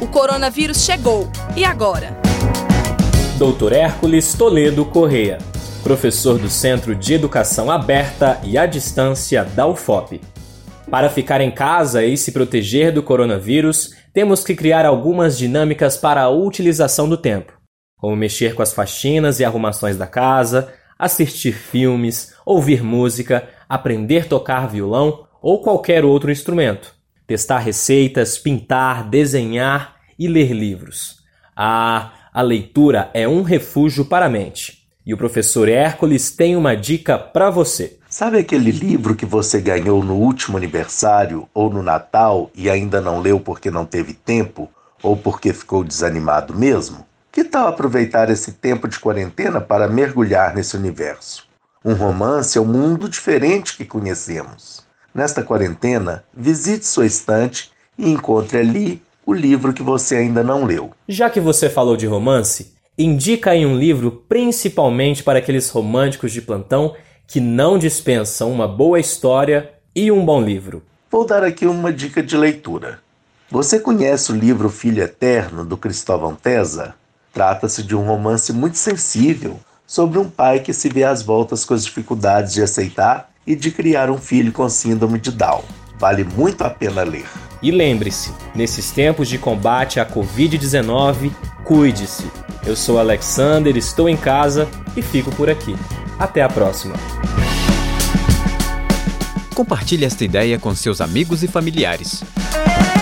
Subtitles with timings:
[0.00, 1.30] O coronavírus chegou.
[1.56, 2.16] E agora?
[3.38, 3.72] Dr.
[3.72, 5.38] Hércules Toledo Correia,
[5.82, 10.20] professor do Centro de Educação Aberta e à Distância da UFOP.
[10.90, 16.22] Para ficar em casa e se proteger do coronavírus, temos que criar algumas dinâmicas para
[16.22, 17.52] a utilização do tempo,
[17.98, 24.28] como mexer com as faxinas e arrumações da casa, assistir filmes, ouvir música, aprender a
[24.28, 26.94] tocar violão ou qualquer outro instrumento,
[27.26, 31.22] testar receitas, pintar, desenhar e ler livros.
[31.56, 34.84] Ah, a leitura é um refúgio para a mente.
[35.06, 37.98] E o professor Hércules tem uma dica para você.
[38.08, 43.20] Sabe aquele livro que você ganhou no último aniversário ou no Natal e ainda não
[43.20, 44.70] leu porque não teve tempo
[45.02, 47.04] ou porque ficou desanimado mesmo?
[47.30, 51.46] Que tal aproveitar esse tempo de quarentena para mergulhar nesse universo?
[51.84, 54.84] Um romance é um mundo diferente que conhecemos.
[55.14, 60.90] Nesta quarentena, visite sua estante e encontre ali o livro que você ainda não leu.
[61.08, 66.42] Já que você falou de romance, indica aí um livro principalmente para aqueles românticos de
[66.42, 66.96] plantão
[67.28, 70.82] que não dispensam uma boa história e um bom livro.
[71.08, 72.98] Vou dar aqui uma dica de leitura.
[73.48, 76.92] Você conhece o livro Filho Eterno do Cristóvão Tesa?
[77.32, 81.72] Trata-se de um romance muito sensível sobre um pai que se vê às voltas com
[81.72, 85.62] as dificuldades de aceitar e de criar um filho com síndrome de Down.
[85.98, 87.26] Vale muito a pena ler.
[87.62, 91.30] E lembre-se, nesses tempos de combate à Covid-19,
[91.64, 92.24] cuide-se.
[92.66, 95.74] Eu sou Alexander, estou em casa e fico por aqui.
[96.18, 96.94] Até a próxima.
[99.54, 102.24] Compartilhe esta ideia com seus amigos e familiares.